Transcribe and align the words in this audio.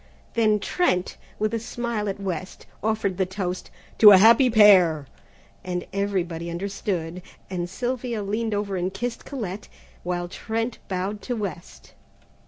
Then 0.33 0.57
Trent, 0.59 1.15
with 1.37 1.53
a 1.53 1.59
smile 1.59 2.09
at 2.09 2.19
West, 2.19 2.65
offered 2.81 3.17
the 3.19 3.25
toast, 3.27 3.69
"To 3.99 4.09
a 4.09 4.17
Happy 4.17 4.49
Pair!" 4.49 5.05
and 5.63 5.85
everybody 5.93 6.49
understood, 6.49 7.21
and 7.51 7.69
Sylvia 7.69 8.23
leaned 8.23 8.55
over 8.55 8.75
and 8.77 8.91
kissed 8.91 9.25
Colette, 9.25 9.67
while 10.01 10.27
Trent 10.27 10.79
bowed 10.87 11.21
to 11.21 11.35
West. 11.35 11.93